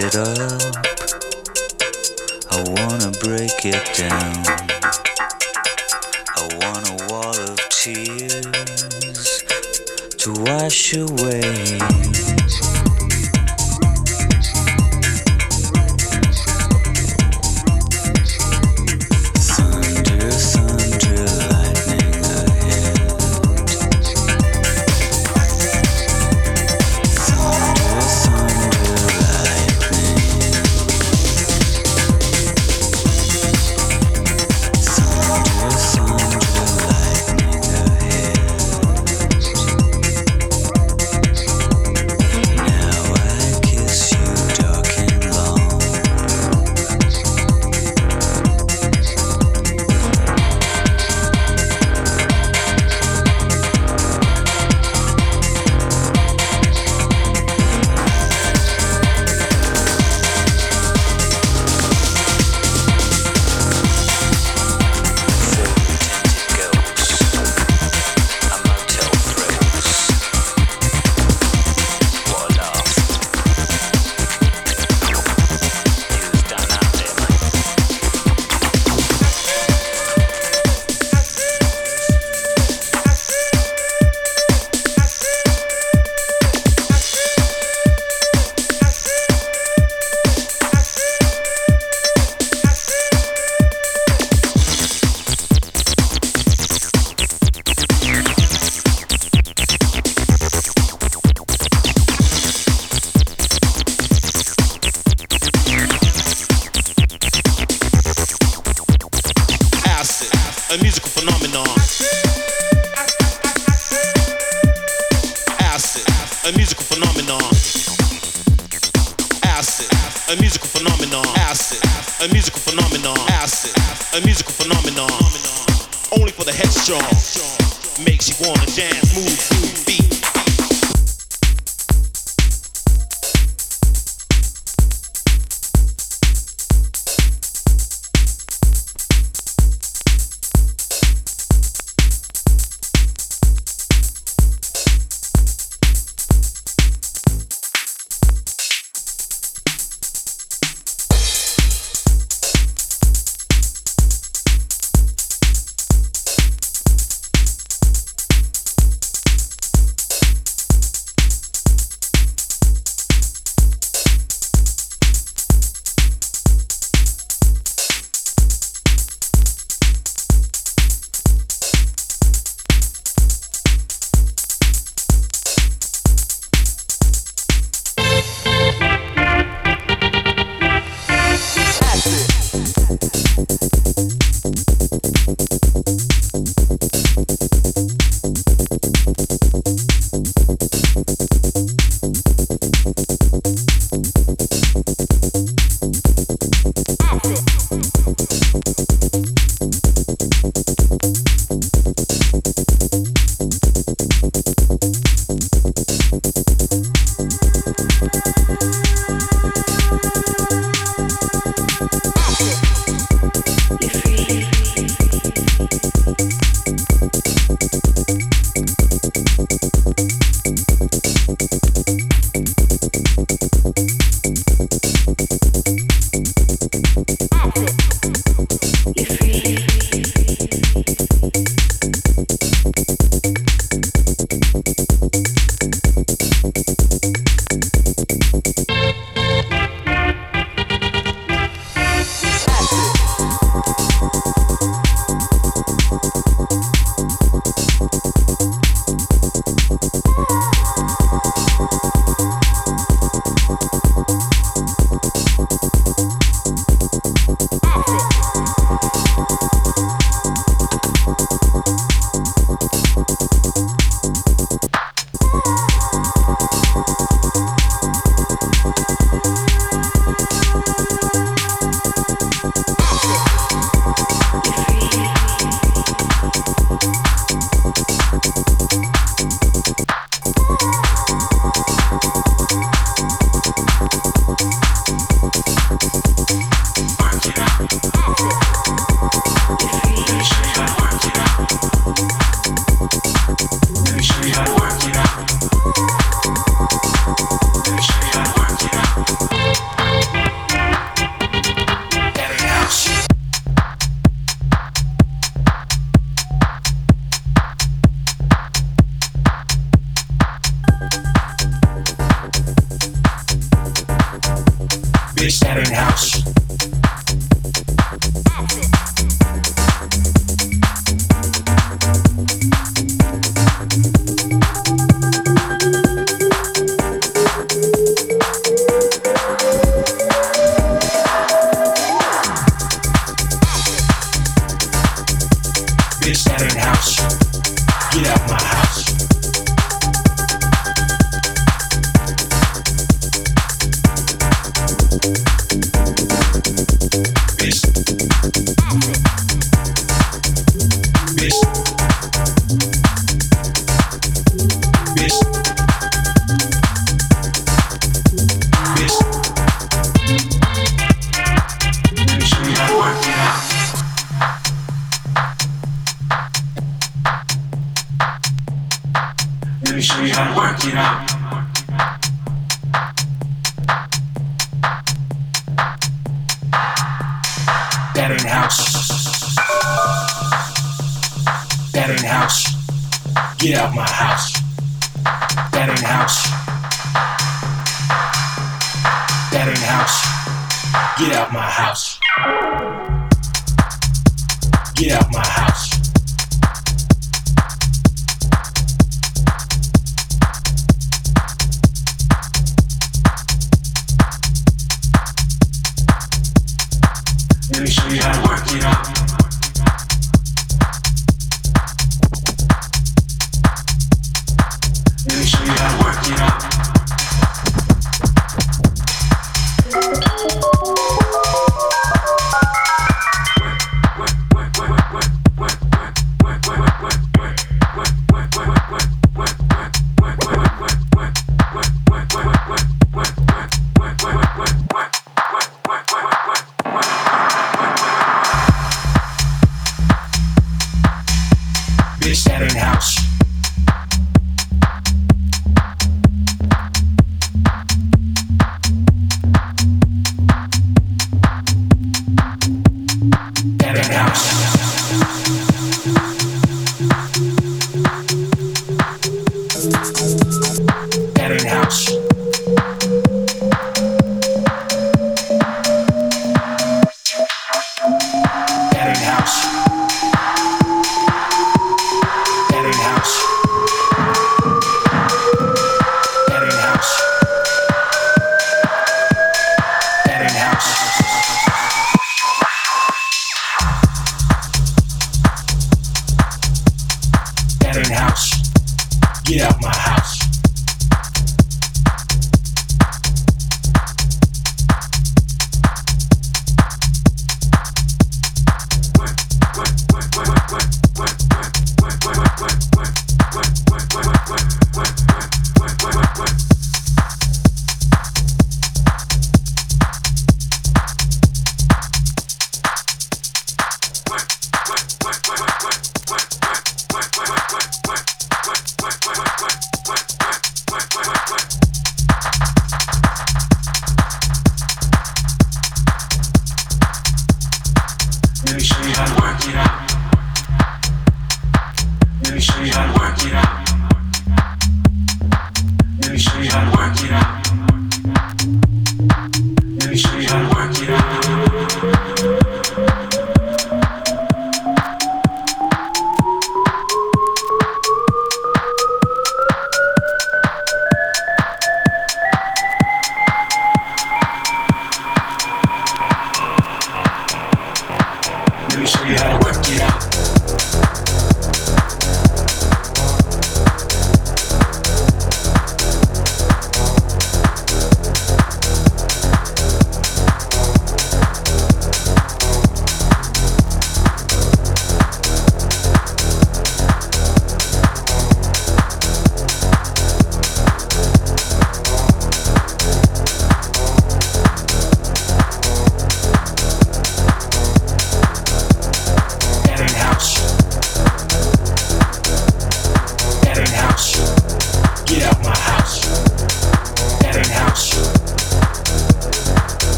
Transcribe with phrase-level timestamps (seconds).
[0.00, 0.27] Sun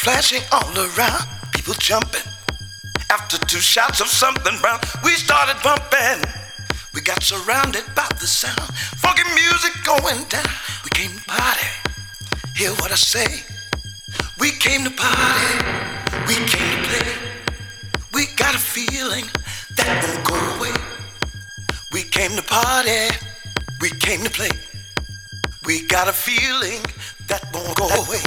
[0.00, 2.26] flashing all around, people jumping.
[3.10, 6.24] After two shots of something brown, we started bumping.
[6.94, 8.70] We got surrounded by the sound,
[9.02, 10.52] funky music going down.
[10.84, 11.68] We came to party,
[12.56, 13.44] hear what I say.
[14.38, 15.52] We came to party,
[16.26, 17.12] we came to play.
[18.14, 19.26] We got a feeling
[19.76, 20.74] that won't go away.
[21.92, 23.14] We came to party,
[23.80, 24.69] we came to play.
[25.70, 26.82] We got a feeling
[27.28, 28.18] that won't go away.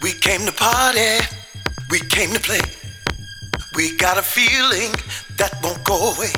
[0.00, 1.18] We came to party,
[1.90, 2.60] we came to play.
[3.74, 4.92] We got a feeling
[5.38, 6.30] that won't go away.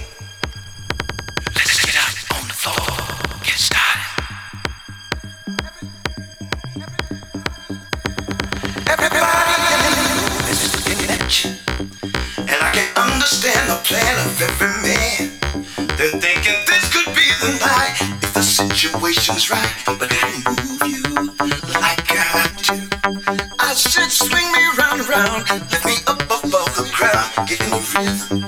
[1.55, 2.89] Let's get out on the floor,
[3.45, 4.09] get started.
[8.89, 9.61] Everybody
[10.49, 11.51] is looking at you,
[12.49, 15.37] and I can understand the plan of every man.
[15.99, 18.12] They're thinking this could be the night
[18.71, 21.03] situation's right, but I move you
[21.81, 22.79] like I do.
[23.59, 27.71] I said, swing me round and round, lift me up above the ground, get in
[27.71, 28.41] the rhythm.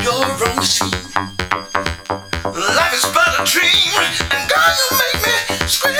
[0.00, 0.90] You're on the scene.
[2.44, 3.92] Life is but a dream,
[4.32, 5.99] and girl, you make me scream.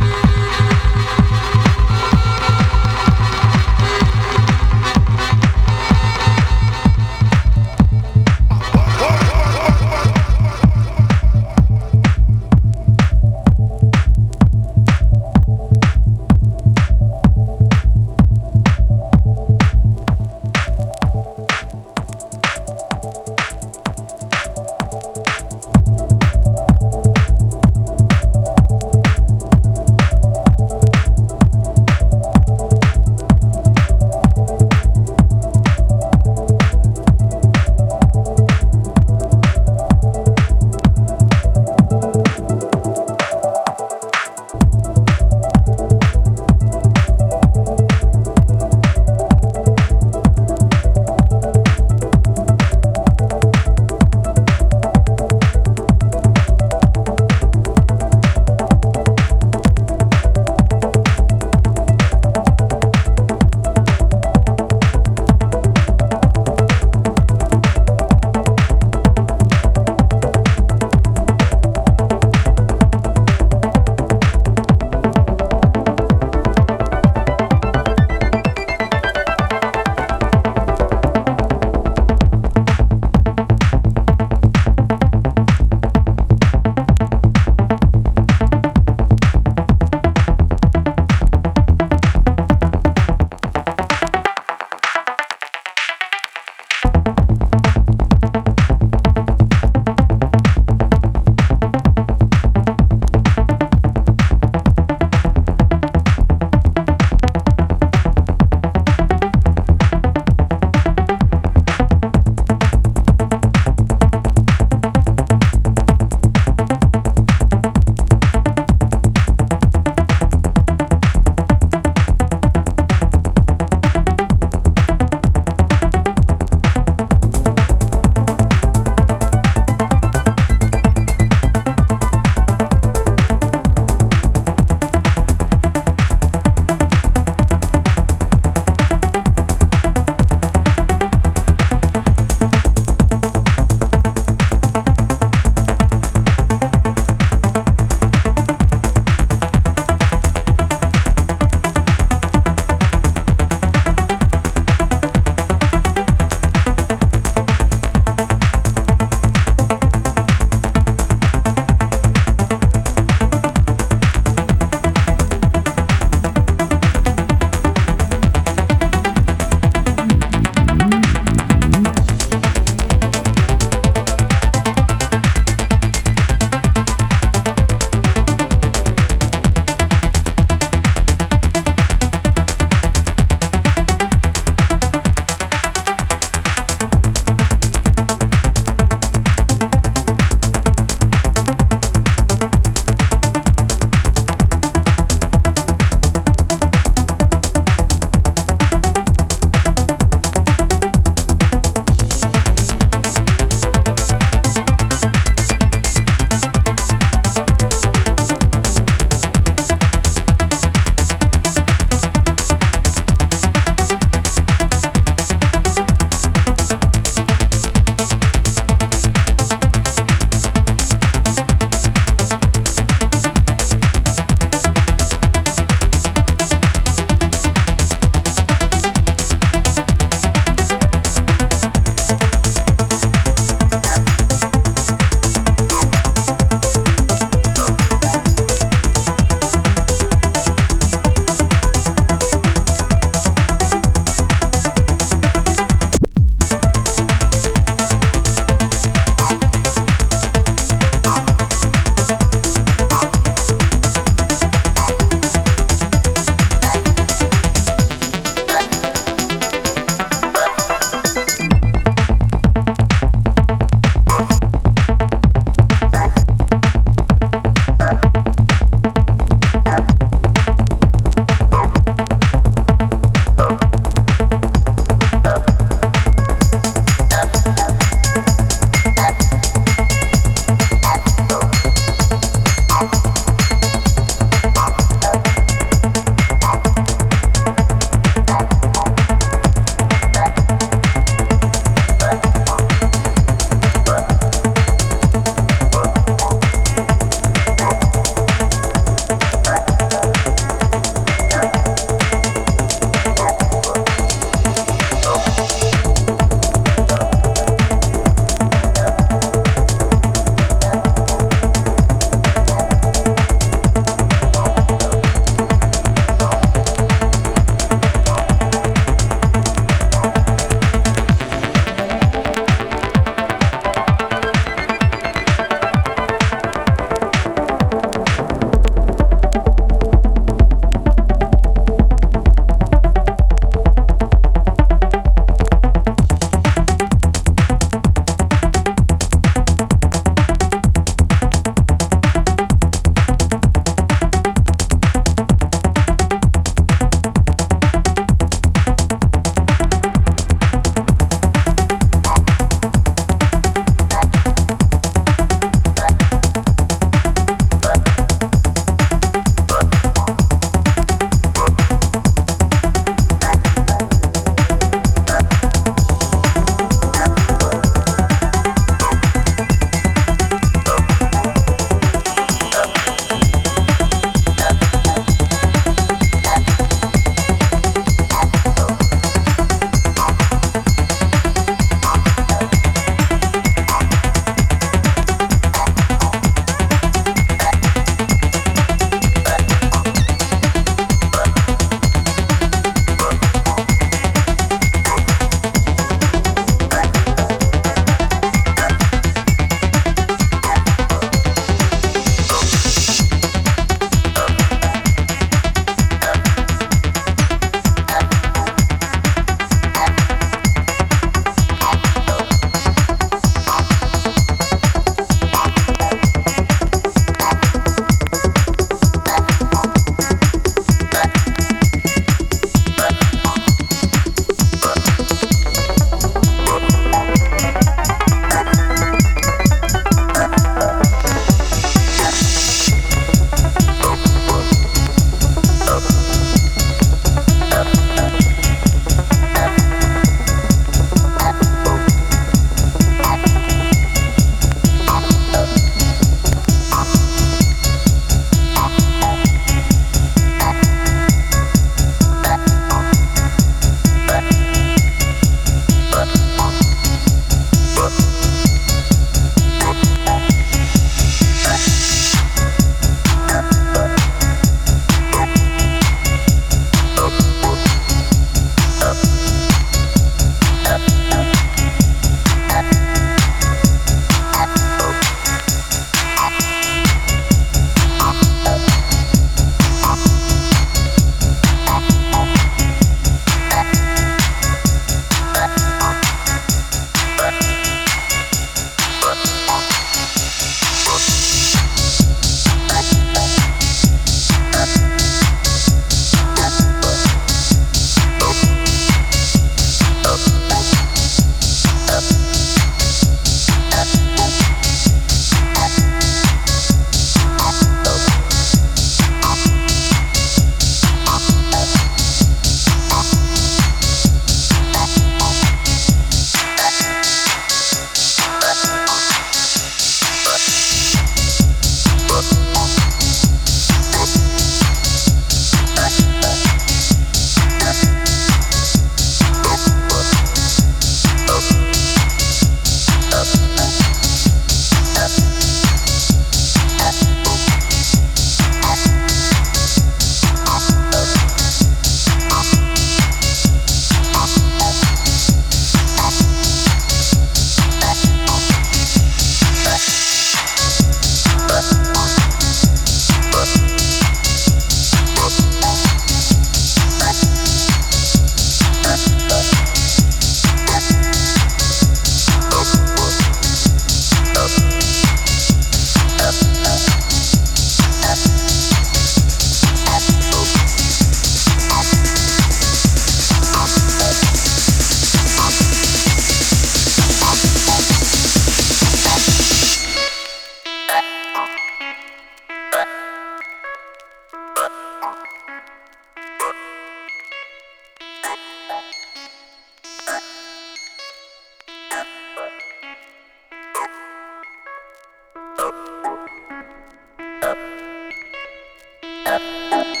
[599.31, 600.00] Thank you.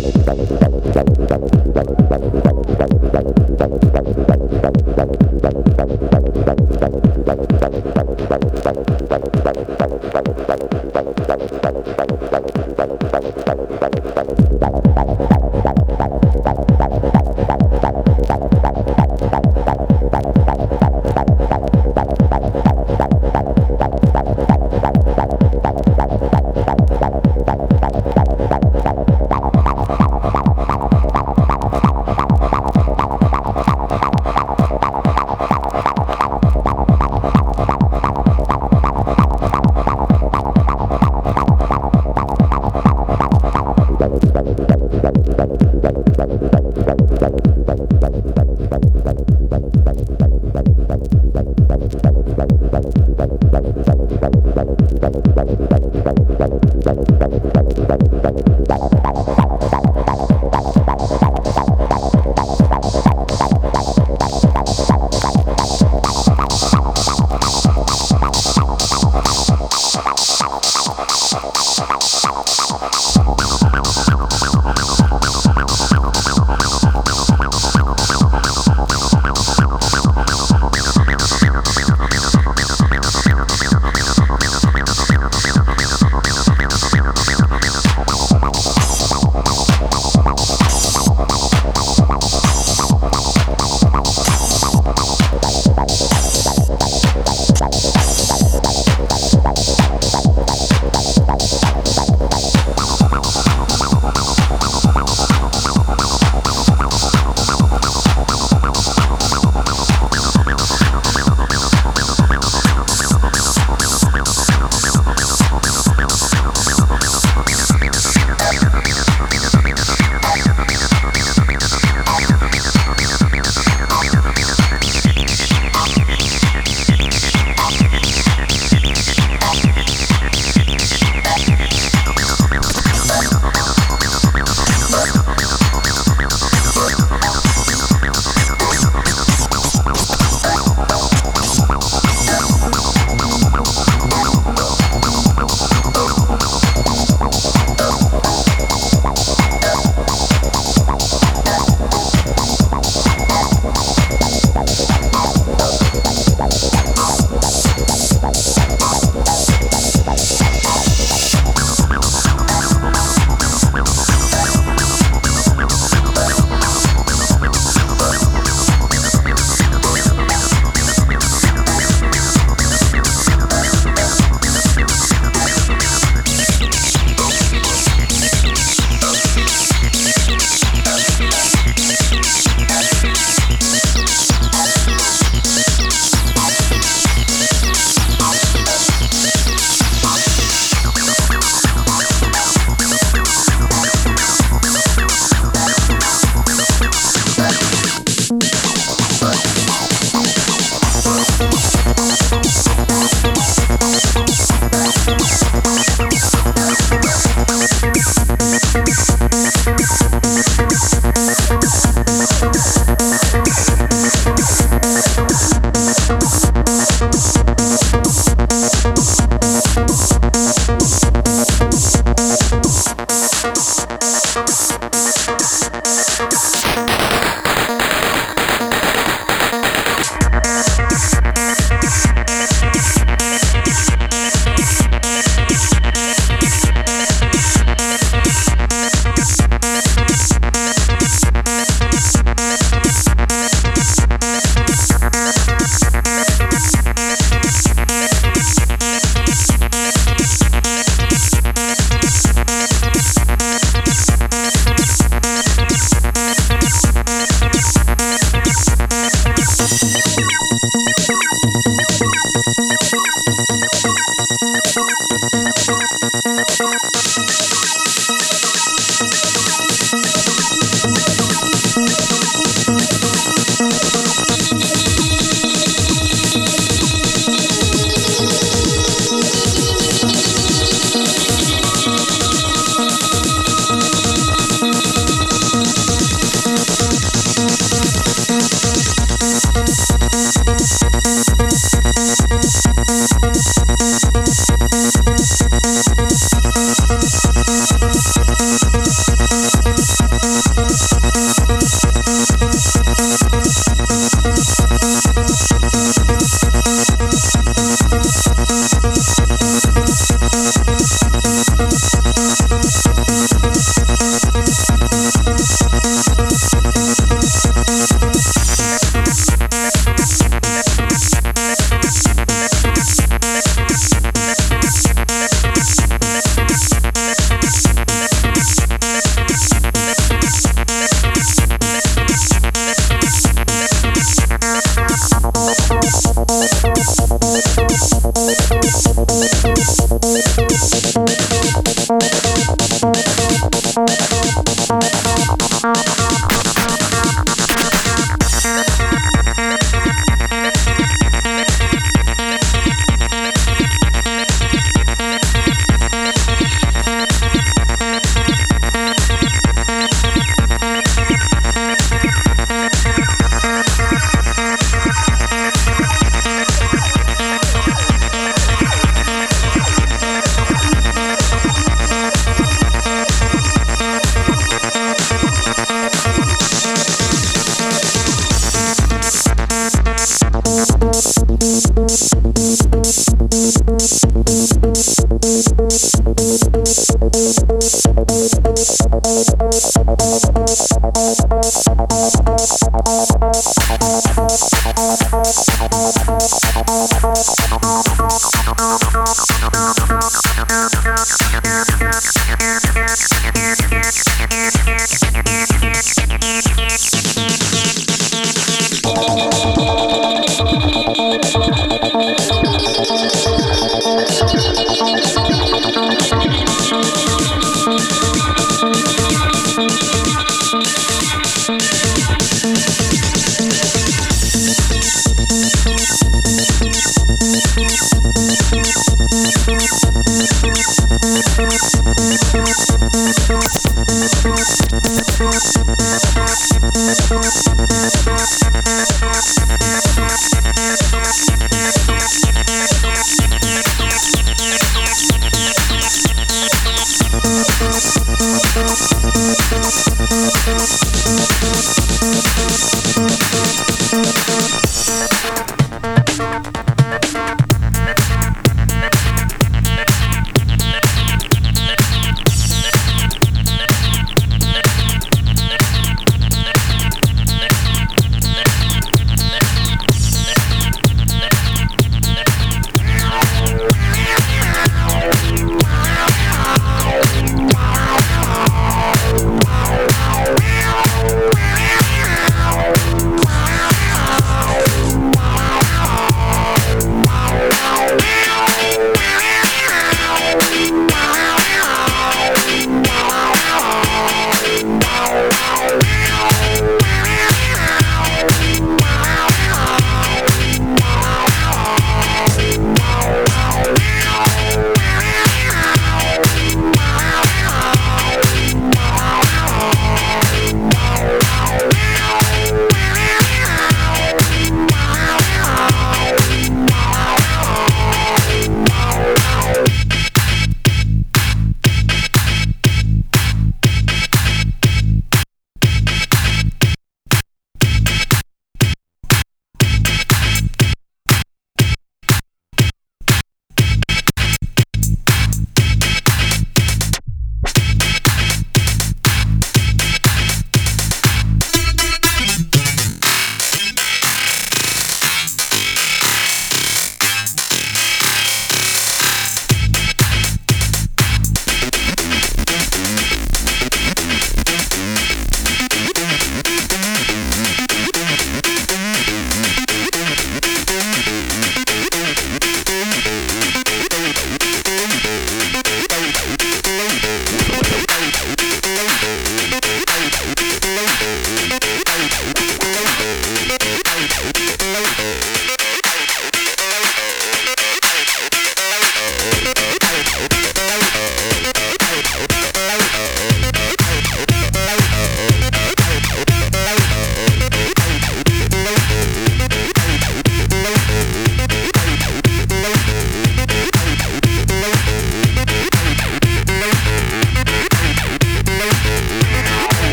[0.00, 0.58] Bye.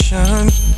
[0.00, 0.73] attention.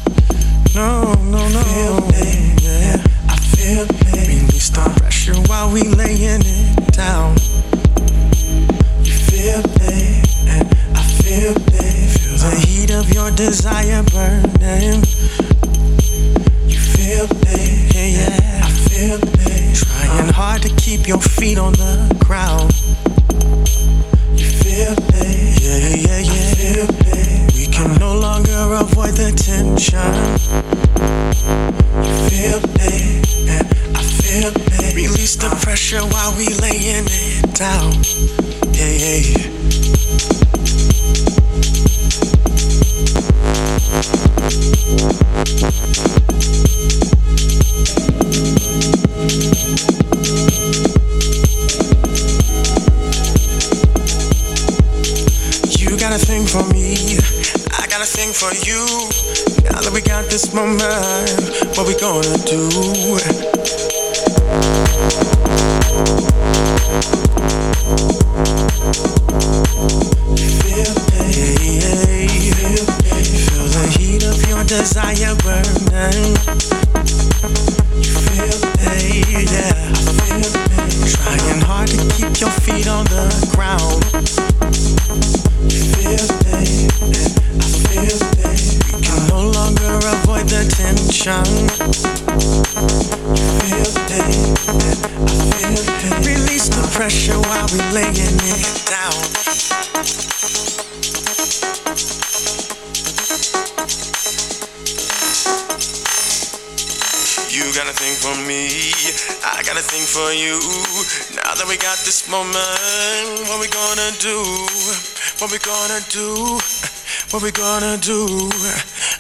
[117.81, 118.49] gonna do?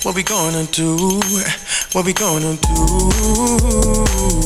[0.02, 0.96] What we gonna do?
[1.92, 4.45] What we gonna do?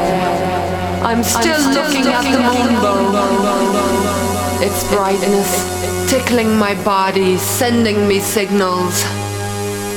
[1.05, 2.75] I'm still looking at the moon.
[4.61, 5.49] Its brightness
[6.09, 9.05] tickling my body, sending me signals,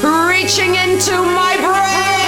[0.02, 2.27] reaching into my brain.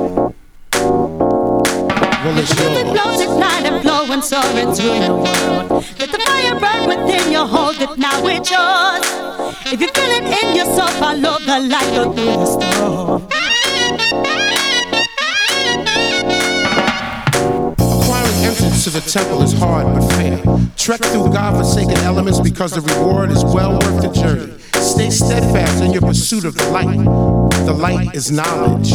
[2.31, 3.21] Well, it's yours
[3.65, 5.83] and flow and soaring through the world.
[5.99, 9.03] Let the fire burn within you, hold it now, it's yours.
[9.65, 13.27] If you feel it in yourself, follow the light, go through the storm.
[17.77, 20.41] Acquiring entrance to the temple is hard but fair.
[20.77, 24.57] Trek through God-forsaken elements because the reward is well worth the journey.
[24.75, 26.97] Stay steadfast in your pursuit of the light.
[27.65, 28.93] The light is knowledge.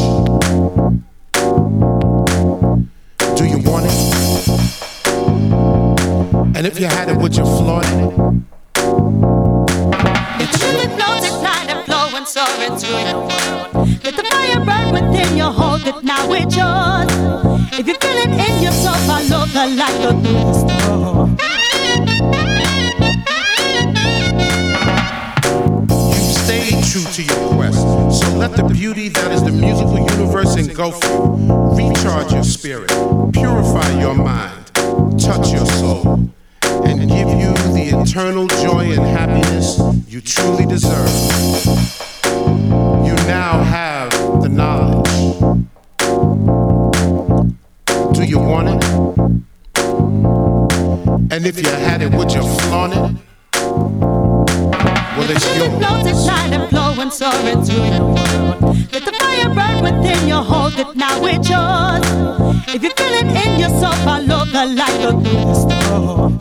[63.45, 66.37] In your soul, follow the light, go through